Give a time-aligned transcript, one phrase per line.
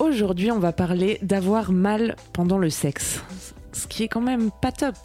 [0.00, 3.22] Aujourd'hui, on va parler d'avoir mal pendant le sexe.
[3.72, 4.96] Ce qui est quand même pas top,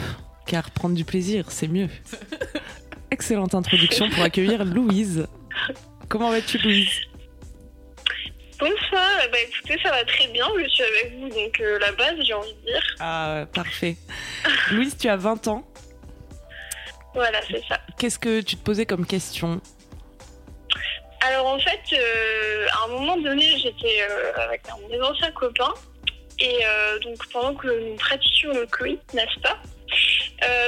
[0.47, 1.89] car prendre du plaisir, c'est mieux.
[3.11, 5.27] Excellente introduction pour accueillir Louise.
[6.07, 7.01] Comment vas-tu, Louise?
[8.57, 12.15] Bonsoir, ben, écoutez, ça va très bien, je suis avec vous, donc euh, la base,
[12.25, 12.95] j'ai envie de dire.
[13.01, 13.97] Ah, parfait.
[14.71, 15.67] Louise, tu as 20 ans.
[17.13, 17.81] Voilà, c'est ça.
[17.97, 19.59] Qu'est-ce que tu te posais comme question?
[21.27, 25.31] Alors en fait, euh, à un moment donné, j'étais euh, avec un de mes anciens
[25.31, 25.73] copains,
[26.39, 29.57] et euh, donc pendant que nous pratiquions le coït, n'est-ce pas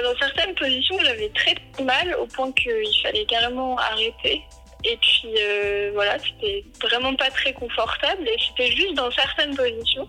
[0.02, 4.42] Dans certaines positions, j'avais très mal, au point qu'il fallait carrément arrêter.
[4.84, 5.36] Et puis
[5.94, 10.08] voilà, c'était vraiment pas très confortable, et c'était juste dans certaines positions.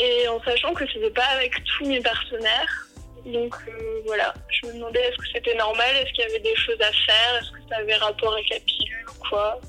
[0.00, 2.87] Et en sachant que c'était pas avec tous mes partenaires.
[3.26, 6.56] Donc euh, voilà, je me demandais est-ce que c'était normal, est-ce qu'il y avait des
[6.56, 9.60] choses à faire, est-ce que ça avait rapport avec la pilule ou quoi?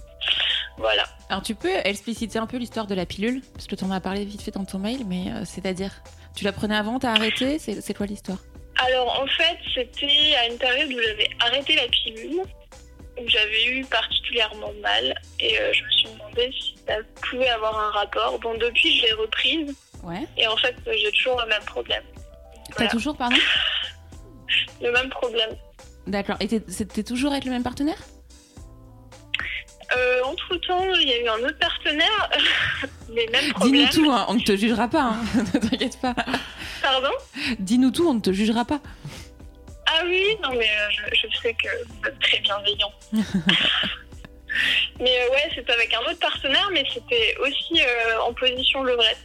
[0.77, 1.03] Voilà.
[1.29, 3.41] Alors tu peux expliciter un peu l'histoire de la pilule?
[3.53, 5.91] Parce que tu en as parlé vite fait dans ton mail, mais euh, c'est-à-dire
[6.35, 7.59] Tu la prenais avant, t'as arrêté?
[7.59, 8.37] C'est quoi l'histoire?
[8.77, 12.39] Alors en fait, c'était à une période où j'avais arrêté la pilule,
[13.19, 16.95] où j'avais eu particulièrement mal, et euh, je me suis demandé si ça
[17.29, 18.39] pouvait avoir un rapport.
[18.39, 20.25] Bon, depuis, je l'ai reprise, Ouais.
[20.37, 22.03] et en fait, j'ai toujours le même problème.
[22.77, 23.35] T'as toujours, pardon
[24.81, 25.51] Le même problème.
[26.07, 26.37] D'accord.
[26.39, 27.97] Et t'es- toujours avec le même partenaire
[29.95, 32.29] Euh, entre temps, il y a eu un autre partenaire,
[33.09, 33.87] les mêmes problèmes.
[33.87, 35.17] Dis-nous tout, hein, on ne te jugera pas, hein.
[35.53, 36.15] ne t'inquiète pas.
[36.81, 37.11] Pardon?
[37.59, 38.79] Dis-nous tout, on ne te jugera pas.
[39.87, 42.91] Ah oui, non mais euh, je, je sais que vous êtes très bienveillant.
[44.99, 47.81] mais euh, ouais, c'était avec un autre partenaire, mais c'était aussi
[48.27, 49.17] en position levrette.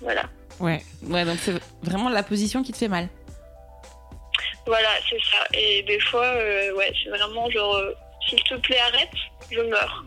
[0.00, 0.22] Voilà.
[0.60, 0.82] Ouais.
[1.08, 3.08] Ouais, donc c'est vraiment la position qui te fait mal.
[4.66, 5.44] Voilà, c'est ça.
[5.58, 7.92] Et des fois, euh, ouais, c'est vraiment genre, euh,
[8.28, 9.10] s'il te plaît, arrête,
[9.50, 10.04] je meurs.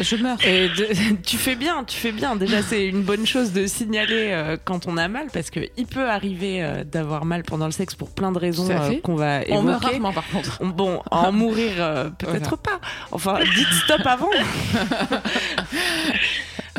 [0.00, 0.38] Je meurs.
[0.44, 2.34] Et de- tu fais bien, tu fais bien.
[2.34, 5.86] Déjà, c'est une bonne chose de signaler euh, quand on a mal, parce que il
[5.86, 9.42] peut arriver euh, d'avoir mal pendant le sexe pour plein de raisons euh, qu'on va
[9.50, 9.86] On meurt évoquer.
[9.98, 10.58] rarement par contre.
[10.62, 12.80] On- Bon, en mourir, euh, peut-être pas.
[13.12, 14.30] Enfin, dites stop avant.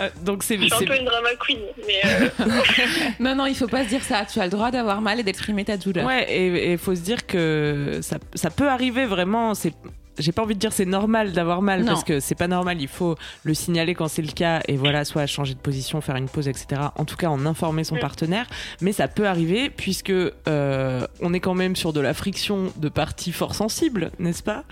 [0.03, 2.29] Euh, donc c'est Je suis un peu une drama queen, mais euh,
[3.19, 4.25] Non, non, il faut pas se dire ça.
[4.25, 6.05] Tu as le droit d'avoir mal et d'exprimer ta douleur.
[6.05, 9.53] ouais, et il faut se dire que ça, ça peut arriver vraiment.
[9.53, 9.73] C'est
[10.19, 11.87] j'ai pas envie de dire c'est normal d'avoir mal Non.
[11.87, 12.81] parce que c'est pas normal.
[12.81, 16.15] Il faut le signaler quand c'est le cas et voilà, soit changer de position, faire
[16.15, 16.81] une pause, etc.
[16.95, 17.99] En tout cas, en informer son Mm.
[17.99, 18.45] partenaire.
[18.81, 22.89] Mais ça peut arriver puisque euh, on est quand même sur de la friction de
[22.89, 24.63] parties fort sensibles, n'est-ce pas?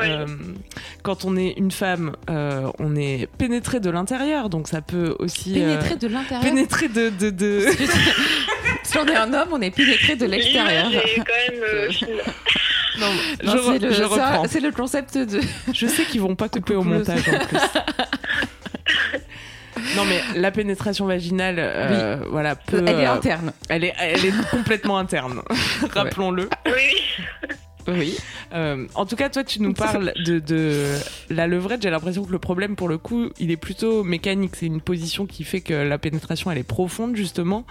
[0.00, 0.08] Oui.
[0.08, 0.26] Euh,
[1.02, 5.60] quand on est une femme, euh, on est pénétré de l'intérieur, donc ça peut aussi
[5.62, 6.42] euh, Pénétrer de l'intérieur.
[6.44, 7.66] pénétrer de, de, de...
[8.82, 10.90] Si on est un homme, on est pénétré de l'extérieur.
[13.00, 13.06] Non,
[13.44, 14.44] Non, je, c'est re- le- je ça, reprends.
[14.48, 15.40] C'est le concept de.
[15.72, 17.58] Je sais qu'ils vont pas couper au montage en plus.
[19.96, 23.52] non mais la pénétration vaginale, euh, voilà, peut, Elle est euh, interne.
[23.68, 25.42] elle est, elle est complètement interne.
[25.94, 26.48] Rappelons-le.
[26.66, 27.50] Oui,
[27.88, 28.16] oui.
[28.52, 30.84] Euh, en tout cas, toi, tu nous parles de, de
[31.30, 31.82] la levrette.
[31.82, 34.56] J'ai l'impression que le problème, pour le coup, il est plutôt mécanique.
[34.56, 37.64] C'est une position qui fait que la pénétration, elle est profonde, justement.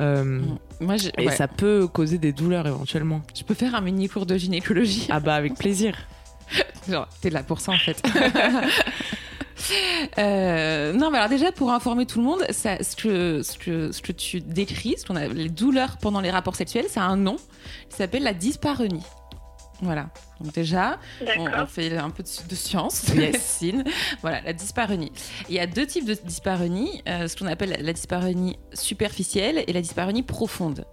[0.00, 0.40] Euh,
[0.80, 1.34] Moi, je, Et ouais.
[1.36, 3.22] ça peut causer des douleurs éventuellement.
[3.36, 5.06] je peux faire un mini cours de gynécologie.
[5.10, 5.96] Ah bah avec plaisir.
[6.88, 8.02] Genre, t'es là pour ça en fait.
[10.18, 13.90] Euh, non, mais alors déjà pour informer tout le monde, ça, ce, que, ce, que,
[13.92, 17.06] ce que tu décris, ce qu'on a, les douleurs pendant les rapports sexuels, ça a
[17.06, 17.36] un nom.
[17.90, 19.02] Il s'appelle la dyspareunie.
[19.82, 20.08] Voilà.
[20.40, 20.98] Donc déjà,
[21.38, 23.32] on, fait un peu de, de science, de Yes.
[23.32, 23.84] médecine.
[24.22, 25.12] Voilà, la dyspareunie.
[25.48, 29.72] Il y a deux types de dyspareunie, euh, ce qu'on appelle la dyspareunie superficielle et
[29.72, 30.86] la dyspareunie profonde.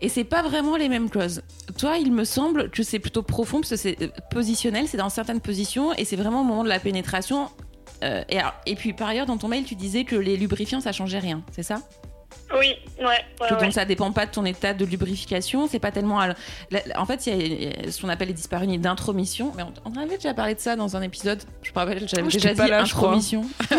[0.00, 1.42] Et c'est pas vraiment les mêmes choses.
[1.78, 5.08] Toi, il me semble que c'est plutôt profond parce que c'est euh, positionnel, c'est dans
[5.08, 7.48] certaines positions et c'est vraiment au moment de la pénétration.
[8.02, 10.80] Euh, et, alors- et puis par ailleurs, dans ton mail, tu disais que les lubrifiants
[10.80, 11.80] ça changeait rien, c'est ça?
[12.58, 13.04] Oui, ouais.
[13.04, 13.18] ouais,
[13.48, 13.60] Que ouais.
[13.60, 16.20] donc ça dépend pas de ton état de lubrification, c'est pas tellement.
[16.20, 16.34] à- la-
[16.70, 19.96] la- En fait, il y a ce qu'on appelle les dyspareunies d'intromission, mais on, on
[20.00, 21.42] avait déjà parlé de ça dans un épisode.
[21.62, 23.44] Je me rappelle, j'avais Oh, déjà dit là, intromission.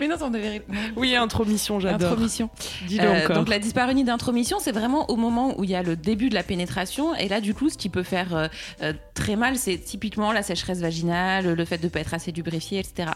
[0.00, 0.62] mais non, on devait.
[0.96, 2.10] Oui, intromission, j'adore.
[2.10, 2.50] Intromission.
[2.86, 3.36] Dis-le Euh, encore.
[3.36, 6.34] donc la dyspareunie d'intromission, c'est vraiment au moment où il y a le début de
[6.34, 7.14] la pénétration.
[7.14, 8.48] Et là, du coup, ce qui peut faire euh,
[8.82, 12.32] euh, très mal, c'est typiquement la sécheresse vaginale, le fait de ne pas être assez
[12.32, 13.10] lubrifié, etc.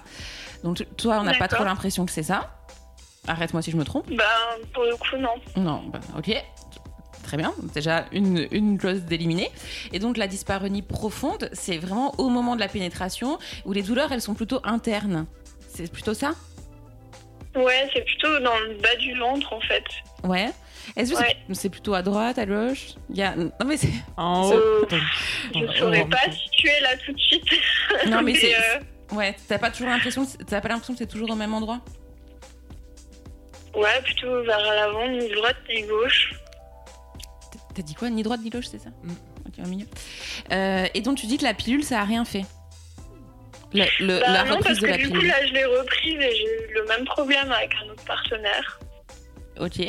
[0.65, 2.56] Donc toi, on n'a pas trop l'impression que c'est ça.
[3.27, 4.07] Arrête-moi si je me trompe.
[4.09, 4.25] Ben,
[4.73, 5.35] pour le coup, non.
[5.57, 6.35] Non, bah, ok.
[7.23, 9.51] Très bien, déjà une, une clause d'éliminer.
[9.93, 14.13] Et donc la dyspareunie profonde, c'est vraiment au moment de la pénétration où les douleurs,
[14.13, 15.27] elles sont plutôt internes.
[15.69, 16.35] C'est plutôt ça?
[17.57, 19.83] Ouais, c'est plutôt dans le bas du ventre, en fait.
[20.23, 20.51] Ouais.
[20.95, 21.37] Est-ce que c'est- Ouais.
[21.53, 22.91] c'est plutôt à droite, à gauche?
[23.11, 23.35] Il y a...
[23.35, 23.91] Non mais c'est...
[24.17, 24.53] En haut.
[24.53, 27.45] Euh, je Oh, saurais oh, pas situer là tout de suite.
[28.09, 28.55] Non mais c'est...
[28.55, 28.79] euh,
[29.13, 31.55] Ouais, t'as pas toujours l'impression, que c'est- t'as pas l'impression que c'est toujours au même
[31.55, 31.81] endroit?
[33.77, 36.35] Ouais, plutôt vers l'avant, ni droite, ni gauche.
[37.75, 39.13] T'as dit quoi Ni droite ni gauche, c'est ça Mm.
[39.47, 39.87] Ok, au milieu.
[40.53, 42.45] Euh, et donc tu dis que la pilule, ça a rien fait
[43.73, 45.29] Le- le- Bah La non, parce reprise de que la du coup, pilule.
[45.29, 48.81] là, je l'ai reprise et j'ai eu le même problème avec un autre partenaire.
[49.61, 49.81] Ok.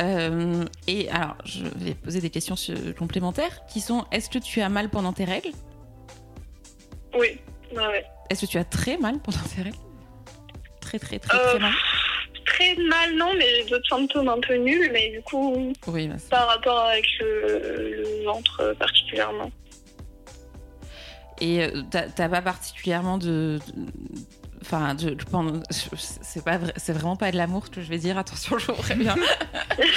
[0.00, 2.54] Euh, et alors, je vais poser des questions
[2.98, 5.50] complémentaires qui sont est-ce que tu as mal pendant tes règles?
[7.14, 7.40] Oui,
[7.72, 8.04] ouais, ouais.
[8.30, 9.76] Est-ce que tu as très mal pendant tes règles?
[10.80, 11.72] Très, très, très, Euh, très mal
[12.58, 16.16] Très mal, non, mais j'ai d'autres symptômes un peu nuls, mais du coup, Oui, bah,
[16.30, 19.50] par rapport avec le, le ventre euh, particulièrement.
[21.40, 23.60] Et euh, t'as pas particulièrement de.
[24.60, 27.98] Enfin, de, de- pendant- c'est pas vrai, c'est vraiment pas de l'amour que je vais
[27.98, 28.18] dire.
[28.18, 29.14] Attention, je vous préviens.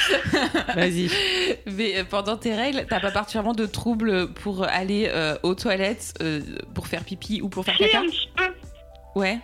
[0.75, 1.10] Vas-y.
[1.66, 6.13] Mais euh, pendant tes règles, t'as pas particulièrement de troubles pour aller euh, aux toilettes
[6.22, 6.42] euh,
[6.75, 8.00] pour faire pipi ou pour faire Si, caca?
[8.02, 8.44] un petit peu.
[9.16, 9.40] Ouais.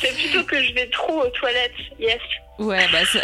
[0.00, 2.20] C'est plutôt que je vais trop aux toilettes, yes.
[2.60, 3.20] Ouais, bah ça,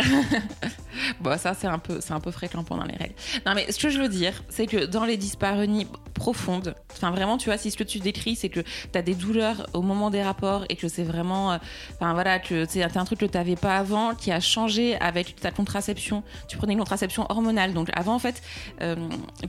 [1.21, 3.15] bon, ça c'est un peu, c'est un peu fréquent pendant les règles.
[3.44, 7.37] Non, mais ce que je veux dire, c'est que dans les dyspareunies profondes, enfin vraiment,
[7.37, 10.09] tu vois, si ce que tu décris, c'est que tu as des douleurs au moment
[10.09, 11.59] des rapports et que c'est vraiment, euh,
[11.97, 15.37] enfin voilà, que c'est un truc que tu n'avais pas avant, qui a changé avec
[15.37, 16.23] ta contraception.
[16.49, 18.41] Tu prenais une contraception hormonale, donc avant en fait,
[18.81, 18.97] euh,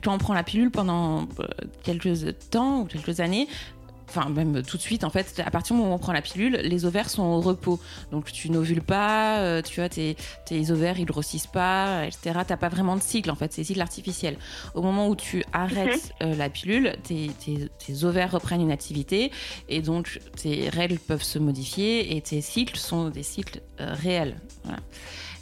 [0.04, 1.46] quand on prend la pilule pendant euh,
[1.82, 3.48] quelques temps ou quelques années.
[4.08, 6.22] Enfin, même tout de suite, en fait, à partir du moment où on prend la
[6.22, 7.78] pilule, les ovaires sont au repos.
[8.10, 10.16] Donc, tu n'ovules pas, euh, tu vois, tes,
[10.46, 12.40] tes ovaires, ils grossissent pas, etc.
[12.46, 14.36] T'as pas vraiment de cycle, en fait, c'est cycle artificiel.
[14.74, 19.30] Au moment où tu arrêtes euh, la pilule, tes, tes- tes ovaires reprennent une activité
[19.68, 24.36] et donc tes règles peuvent se modifier et tes cycles sont des cycles euh, réels.
[24.64, 24.78] Voilà.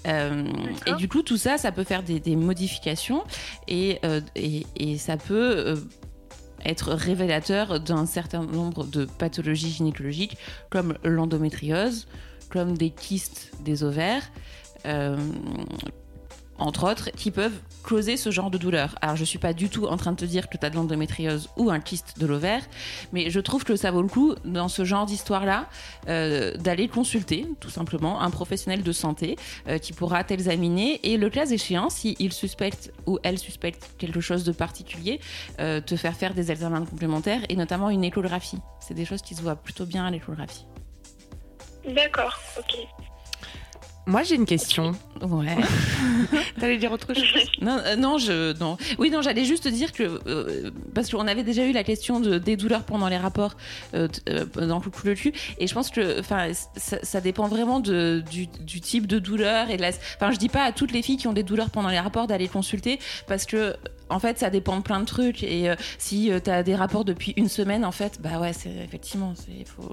[0.08, 0.44] Euh,
[0.86, 3.24] et du coup, tout ça, ça peut faire des, des modifications
[3.66, 5.76] et, euh, et, et ça peut euh,
[6.64, 10.37] être révélateur d'un certain nombre de pathologies gynécologiques
[10.70, 12.06] comme l'endométriose,
[12.50, 14.31] comme des kystes des ovaires,
[14.87, 15.17] euh,
[16.58, 18.96] entre autres, qui peuvent causer ce genre de douleur.
[19.00, 20.74] Alors, je suis pas du tout en train de te dire que tu as de
[20.74, 22.62] l'endométriose ou un kyste de l'ovaire,
[23.12, 25.68] mais je trouve que ça vaut le coup, dans ce genre d'histoire-là,
[26.08, 29.36] euh, d'aller consulter, tout simplement, un professionnel de santé
[29.68, 34.44] euh, qui pourra t'examiner et, le cas échéant, s'il suspecte ou elle suspecte quelque chose
[34.44, 35.20] de particulier,
[35.60, 38.58] euh, te faire faire des examens complémentaires et notamment une échographie.
[38.80, 40.66] C'est des choses qui se voient plutôt bien à l'échographie.
[41.86, 43.06] D'accord, ok.
[44.08, 44.93] Moi, j'ai une question.
[45.20, 45.56] Ouais.
[46.61, 47.51] T'allais dire autre chose?
[47.60, 48.77] Non, euh, non, je, non.
[48.98, 52.39] Oui, non, j'allais juste dire que euh, parce qu'on avait déjà eu la question de,
[52.39, 53.56] des douleurs pendant les rapports
[53.94, 57.48] euh, euh, dans le coup le cul, et je pense que, enfin, ça, ça dépend
[57.48, 59.89] vraiment de, du, du type de douleur et de la.
[59.89, 62.29] Enfin, je dis pas à toutes les filles qui ont des douleurs pendant les rapports
[62.29, 63.75] d'aller consulter parce que.
[64.08, 65.43] En fait, ça dépend de plein de trucs.
[65.43, 68.70] Et euh, si tu as des rapports depuis une semaine, en fait, bah ouais, c'est
[68.84, 69.93] effectivement, c'est faut.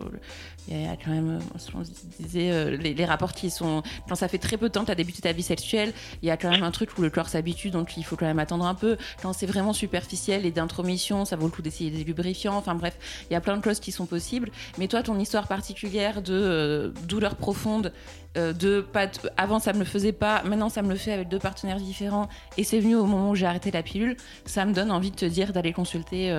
[0.69, 1.81] Il y a quand même, euh, ce qu'on
[2.19, 4.91] disait, euh, les, rapports qui sont quand ça fait très peu de temps que tu
[4.91, 5.91] as débuté ta vie sexuelle,
[6.21, 8.25] il y a quand même un truc où le corps s'habitue, donc il faut quand
[8.25, 8.97] même attendre un peu.
[9.21, 12.55] Quand c'est vraiment superficiel et d'intromission, ça vaut le coup d'essayer des lubrifiants.
[12.55, 12.97] Enfin bref,
[13.29, 14.51] il y a plein de choses qui sont possibles.
[14.77, 17.91] Mais toi, ton histoire particulière de euh, douleur profonde,
[18.37, 21.27] euh, de pas avant ça me le faisait pas, maintenant ça me le fait avec
[21.27, 24.73] deux partenaires différents, et c'est venu au moment où j'ai arrêté la pilule, ça me
[24.73, 26.35] donne envie de te dire d'aller consulter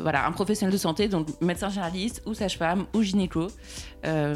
[0.00, 3.43] voilà, un professionnel de santé, donc médecin généraliste ou sage-femme ou gynéco,
[4.04, 4.34] euh,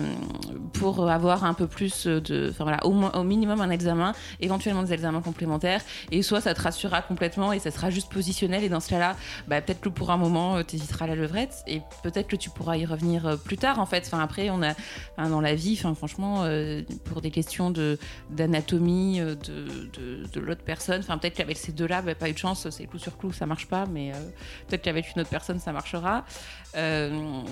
[0.73, 5.21] pour avoir un peu plus de, enfin voilà, au, minimum un examen, éventuellement des examens
[5.21, 8.88] complémentaires, et soit ça te rassurera complètement et ça sera juste positionnel, et dans ce
[8.91, 12.50] cas-là, bah, peut-être que pour un moment, tu hésiteras la levrette, et peut-être que tu
[12.50, 14.05] pourras y revenir euh, plus tard, en fait.
[14.07, 14.75] Enfin, après, on a,
[15.29, 17.73] dans la vie, enfin, franchement, euh, pour des questions
[18.31, 22.33] d'anatomie euh, de, de, de l'autre personne, enfin, peut-être qu'avec ces deux-là, bah, pas eu
[22.33, 24.17] de chance, c'est coup sur coup, ça marche pas, mais euh,
[24.67, 26.25] peut-être qu'avec une autre personne, ça marchera.
[26.77, 27.43] Euh,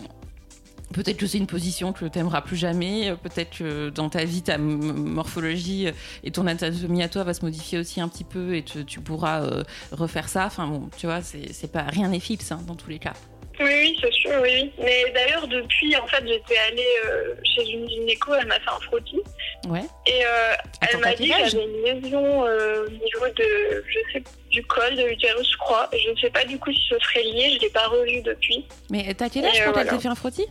[0.92, 3.10] Peut-être que c'est une position que tu n'aimeras plus jamais.
[3.10, 5.88] euh, Peut-être que dans ta vie, ta morphologie
[6.24, 9.00] et ton anatomie à toi va se modifier aussi un petit peu et te- tu
[9.00, 10.46] pourras euh, refaire ça.
[10.46, 13.14] Enfin bon, tu vois, c'est pas rien n'est fixe hein, dans tous les cas.
[13.58, 14.72] Oui, oui, c'est sûr, oui, oui.
[14.78, 18.80] Mais d'ailleurs, depuis, en fait, j'étais allée euh, chez une gynéco, elle m'a fait un
[18.80, 19.22] frottis.
[19.66, 19.80] Ouais.
[20.06, 20.52] Et euh,
[20.92, 24.94] elle m'a dit que j'avais une lésion euh, au niveau de, je sais, du col,
[24.96, 25.88] de l'utérus, je crois.
[25.90, 28.20] Je ne sais pas du coup si ce serait lié, je ne l'ai pas revu
[28.20, 28.66] depuis.
[28.90, 29.90] Mais t'as quel âge euh, quand elle voilà.
[29.90, 30.46] t'a fait un frottis?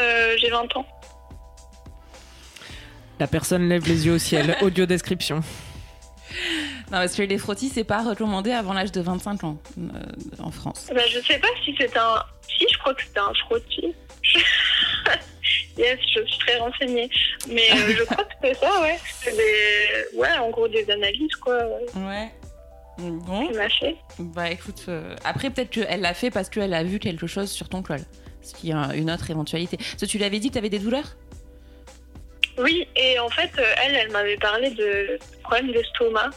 [0.00, 0.86] Euh, J'ai 20 ans.
[3.20, 4.56] La personne lève les yeux au ciel.
[4.62, 5.36] Audio description.
[6.90, 9.82] Non, parce que les frottis, c'est pas recommandé avant l'âge de 25 ans euh,
[10.40, 10.90] en France.
[10.94, 12.22] Bah, je sais pas si c'est un.
[12.58, 13.94] Si, je crois que c'était un frottis.
[15.78, 17.08] yes, je suis très renseignée.
[17.48, 18.98] Mais euh, je crois que c'était ça, ouais.
[19.20, 20.18] C'était des.
[20.18, 22.30] Ouais, en gros, des analyses, quoi, ouais, Ouais.
[22.98, 23.96] Bon, m'a fait.
[24.20, 27.68] bah écoute, euh, après peut-être qu'elle l'a fait parce qu'elle a vu quelque chose sur
[27.68, 27.98] ton col.
[28.44, 29.76] Ce qui est un- une autre éventualité.
[29.78, 31.16] Parce que tu l'avais dit que t'avais des douleurs?
[32.58, 36.30] Oui, et en fait, euh, elle, elle m'avait parlé de problème d'estomac.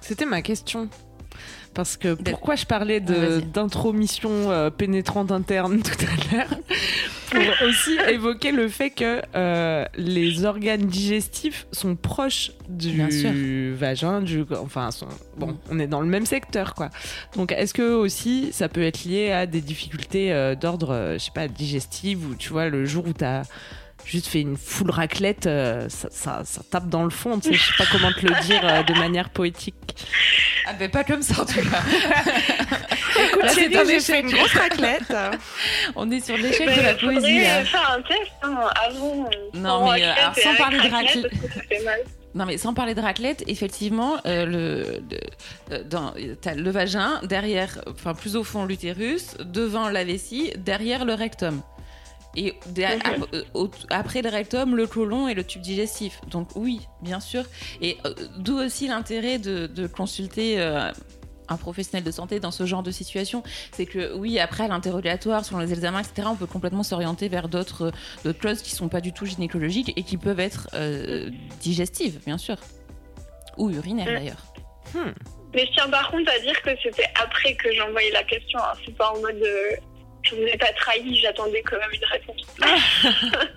[0.00, 0.90] C'était ma question.
[1.74, 6.48] Parce que pourquoi je parlais Ah, d'intromission euh, pénétrante interne tout à l'heure
[7.30, 14.44] Pour aussi évoquer le fait que euh, les organes digestifs sont proches du vagin, du,
[14.62, 15.06] enfin, sont-
[15.38, 15.56] bon, Mm.
[15.70, 16.90] on est dans le même secteur, quoi.
[17.36, 21.30] Donc, est-ce que aussi ça peut être lié à des difficultés euh, d'ordre, je sais
[21.34, 23.42] pas, digestive, ou tu vois, le jour où t'as
[24.04, 27.54] juste fait une full raclette, euh, ça, ça- ça tape dans le fond, tu sais,
[27.54, 29.74] je sais pas comment te le dire euh, de manière poétique.
[30.66, 31.82] Ah, mais pas comme ça en tout cas.
[33.24, 35.12] Écoute, j'ai fait une grosse raclette.
[35.96, 38.56] On est sur l'échec Ben, de la faudrait poésie faire un test hein,
[38.88, 39.24] avant.
[39.26, 41.32] euh, Non, mais, euh, alors, sans parler de raclette.
[42.34, 43.00] Non mais sans parler de
[43.46, 45.02] effectivement, euh, le,
[45.70, 51.04] le, dans, t'as le vagin, derrière, enfin plus au fond l'utérus, devant la vessie, derrière
[51.04, 51.60] le rectum.
[52.36, 56.20] Et euh, après le rectum, le côlon et le tube digestif.
[56.30, 57.44] Donc oui, bien sûr.
[57.80, 60.90] Et euh, d'où aussi l'intérêt de, de consulter euh,
[61.48, 63.42] un professionnel de santé dans ce genre de situation.
[63.72, 67.92] C'est que oui, après l'interrogatoire, sur les examens, etc., on peut complètement s'orienter vers d'autres
[68.42, 71.28] choses qui sont pas du tout gynécologiques et qui peuvent être euh,
[71.60, 72.56] digestives, bien sûr.
[73.58, 74.42] Ou urinaires d'ailleurs.
[75.54, 78.58] Mais je tiens par contre à dire que c'était après que j'ai envoyé la question.
[78.58, 78.72] hein.
[78.86, 79.76] C'est pas en mode euh,
[80.32, 82.46] je vous ai pas trahi, j'attendais quand même une réponse.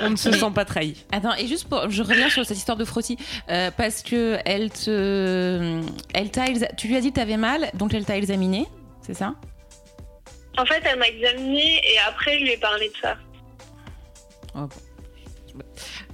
[0.00, 1.04] On ne se sent pas trahi.
[1.12, 1.88] Attends, et juste pour.
[1.88, 3.16] Je reviens sur cette histoire de frottis.
[3.48, 5.80] euh, parce que elle te.
[6.14, 8.66] Elle t'a exa- Tu lui as dit que t'avais mal, donc elle t'a examiné,
[9.02, 9.34] c'est ça?
[10.56, 13.16] En fait, elle m'a examinée et après je lui ai parlé de ça.
[14.56, 14.68] Oh, bon.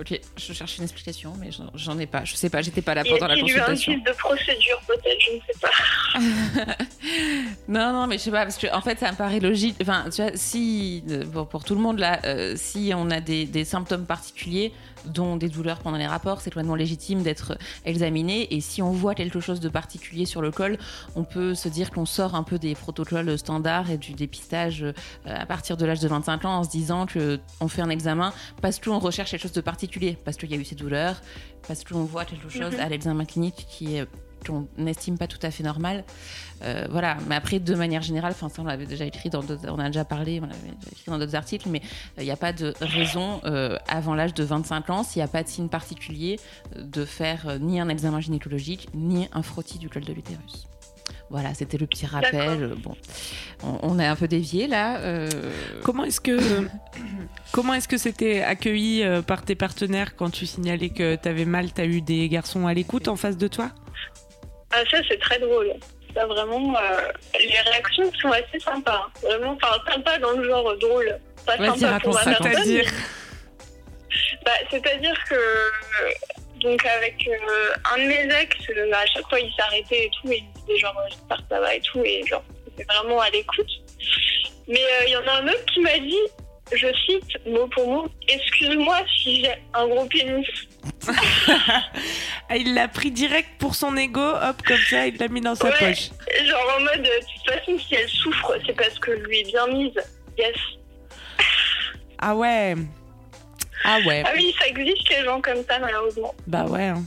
[0.01, 2.25] Ok, je cherche une explication, mais j'en- ai pas.
[2.25, 3.95] Je sais pas, j'étais pas là Y pendant la a-t-il eu un consultation.
[3.95, 6.75] type de procédure peut-être, je ne sais pas.
[7.69, 9.77] Non, non, mais je sais pas, parce que en fait, ça me paraît logique.
[9.81, 13.47] Enfin, tu vois, si, pour, pour tout le monde là, euh, si on a des,
[13.47, 14.73] des symptômes particuliers,
[15.07, 18.55] dont des douleurs pendant les rapports, c'est totalement légitime d'être examiné.
[18.55, 20.79] Et si on voit quelque chose de particulier sur le col,
[21.15, 24.93] on peut se dire qu'on sort un peu des protocoles standards et du dépistage euh,
[25.27, 28.33] à partir de l'âge de 25 ans en se disant que on fait un examen
[28.63, 29.84] parce qu'on recherche quelque chose de particulier,
[30.25, 31.21] parce qu'il y a eu ces douleurs,
[31.67, 32.81] parce qu'on voit quelque chose Mhm.
[32.81, 34.07] à l'examen clinique qui est
[34.47, 36.05] qu'on n'estime pas tout à fait normal.
[36.63, 39.79] Euh, voilà, mais après, de manière générale, enfin ça on l'avait déjà écrit dans on
[39.79, 41.81] a déjà parlé, on l'avait écrit dans d'autres articles, mais
[42.19, 45.29] il n'y a pas de raison euh, avant l'âge de 25 ans, s'il n'y a
[45.29, 46.39] pas de signe particulier,
[46.77, 50.67] euh, de faire euh, ni un examen gynécologique, ni un frottis du col de l'utérus.
[51.35, 52.63] Voilà, c'était le petit rappel.
[52.63, 52.95] Euh, Bon,
[53.65, 54.99] on, on est un peu dévié là.
[55.01, 55.29] euh,
[55.83, 56.39] Comment est-ce que
[57.53, 61.73] comment est-ce que c'était accueilli euh, par tes partenaires quand tu signalais que t'avais mal
[61.73, 63.71] T'as eu des garçons à l'écoute en face de toi?
[64.73, 65.73] Ah, ça, c'est très drôle.
[66.15, 67.01] Ça, vraiment, euh,
[67.41, 69.03] les réactions sont assez sympas.
[69.05, 69.11] hein.
[69.23, 71.19] Vraiment, enfin, sympa dans le genre drôle.
[71.45, 72.53] Pas sympa pour ma ça, personne.
[72.53, 72.85] c'est-à-dire
[74.45, 75.35] Bah, C'est-à-dire que,
[76.65, 80.33] donc, avec euh, un de mes ex, euh, à chaque fois, il s'arrêtait et tout,
[80.33, 83.31] et il disait genre, j'espère que ça va et tout, et genre, c'était vraiment à
[83.31, 83.71] l'écoute.
[84.67, 86.21] Mais euh, il y en a un autre qui m'a dit,
[86.73, 90.47] je cite mot pour mot, excuse-moi si j'ai un gros pénis.
[92.49, 95.55] Ah, il l'a pris direct pour son ego, hop comme ça, il l'a mis dans
[95.55, 95.79] sa Ouais.
[95.79, 96.09] poche.
[96.47, 99.41] Genre en mode, euh, de toute façon, si elle souffre, c'est parce que je lui
[99.41, 99.95] ai bien mise.
[100.39, 100.57] Yes.
[102.19, 102.75] Ah ouais.
[103.85, 104.23] Ah ouais.
[104.27, 106.35] Ah oui, ça existe les gens comme ça, malheureusement.
[106.47, 106.85] Bah ouais.
[106.87, 107.03] hein.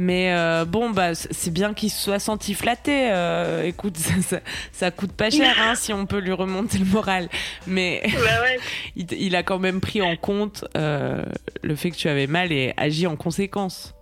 [0.00, 3.10] Mais euh, bon, bah c'est bien qu'il se soit senti flatté.
[3.10, 4.40] euh, écoute, ça, ça,
[4.70, 7.28] ça coûte pas cher hein, si on peut lui remonter le moral.
[7.66, 8.58] Mais bah ouais.
[8.96, 11.24] il, il a quand même pris en compte euh,
[11.62, 13.92] le fait que tu avais mal et agi en conséquence.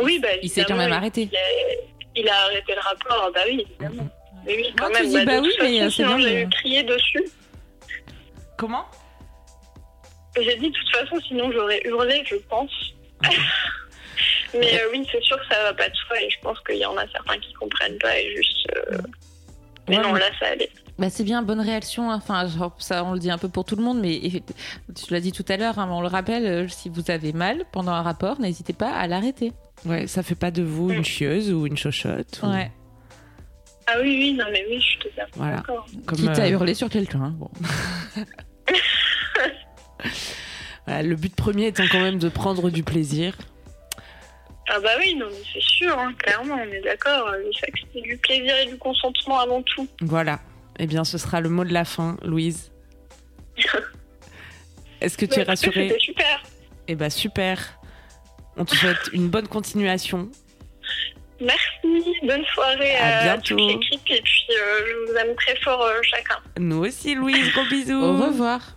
[0.00, 1.28] Oui, bah Il s'est quand même arrêté.
[1.32, 1.40] Il a,
[2.14, 4.08] il a arrêté le rapport, bah oui, évidemment.
[4.46, 5.10] Mais oui, quand Moi, tu même.
[5.18, 7.24] dis bah de oui, mais, c'est sinon, bien j'ai crié dessus.
[8.56, 8.84] Comment?
[10.42, 12.70] J'ai dit, de toute façon, sinon j'aurais hurlé, je pense.
[14.54, 16.76] Mais euh, oui, c'est sûr que ça va pas de soi et je pense qu'il
[16.78, 18.66] y en a certains qui comprennent pas et juste.
[18.76, 18.98] euh,
[19.88, 20.70] Mais Ouais, non, là, ça allait.
[20.98, 22.10] Bah, c'est bien, bonne réaction.
[22.10, 22.16] hein.
[22.16, 25.20] Enfin, genre, ça, on le dit un peu pour tout le monde, mais tu l'as
[25.20, 28.02] dit tout à l'heure, hein, on le rappelle, euh, si vous avez mal pendant un
[28.02, 29.52] rapport, n'hésitez pas à l'arrêter.
[29.84, 32.40] Ouais, ça fait pas de vous une chieuse ou une chochotte.
[32.42, 32.70] ou- Ouais.
[33.86, 35.56] Ah oui, oui, non, mais oui, je suis totalement Voilà.
[35.58, 35.86] d'accord.
[36.06, 37.22] Comme, Quitte à hurler sur quelqu'un.
[37.22, 37.34] hein.
[37.36, 37.50] Bon.
[40.86, 43.34] voilà, le but premier étant quand même de prendre du plaisir.
[44.70, 47.30] Ah bah oui, non, mais c'est sûr, hein, clairement, on est d'accord.
[47.32, 49.88] Le sexe, c'est du plaisir et du consentement avant tout.
[50.02, 50.40] Voilà.
[50.78, 52.70] Eh bien, ce sera le mot de la fin, Louise.
[55.00, 56.42] Est-ce que tu Bah, es rassurée C'était super.
[56.86, 57.78] Eh ben super.
[58.56, 60.28] On te souhaite une bonne continuation.
[61.40, 63.56] Merci, bonne soirée À à, bientôt.
[63.56, 66.36] toute l'équipe et puis euh, je vous aime très fort euh, chacun.
[66.58, 67.52] Nous aussi, Louise.
[67.52, 68.02] Gros bisous.
[68.02, 68.76] Au revoir.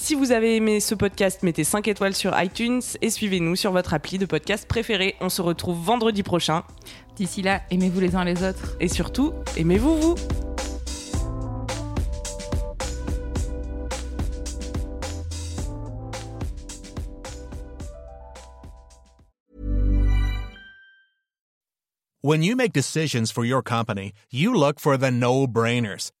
[0.00, 3.94] Si vous avez aimé ce podcast, mettez 5 étoiles sur iTunes et suivez-nous sur votre
[3.94, 5.16] appli de podcast préféré.
[5.20, 6.62] On se retrouve vendredi prochain.
[7.16, 8.76] D'ici là, aimez-vous les uns les autres.
[8.78, 10.14] Et surtout, aimez-vous vous
[22.22, 26.12] When you make decisions for your company, you look for the no-brainers.